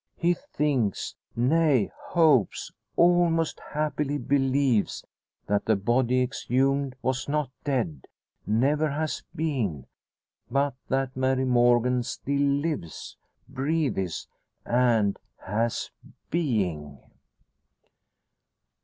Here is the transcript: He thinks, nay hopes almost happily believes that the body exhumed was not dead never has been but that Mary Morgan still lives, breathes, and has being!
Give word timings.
He 0.15 0.33
thinks, 0.33 1.13
nay 1.35 1.91
hopes 2.05 2.71
almost 2.95 3.59
happily 3.71 4.17
believes 4.17 5.05
that 5.45 5.65
the 5.65 5.75
body 5.75 6.23
exhumed 6.23 6.95
was 7.03 7.29
not 7.29 7.51
dead 7.63 8.07
never 8.47 8.89
has 8.89 9.21
been 9.35 9.85
but 10.49 10.73
that 10.89 11.15
Mary 11.15 11.45
Morgan 11.45 12.01
still 12.01 12.41
lives, 12.41 13.15
breathes, 13.47 14.27
and 14.65 15.19
has 15.45 15.91
being! 16.31 16.97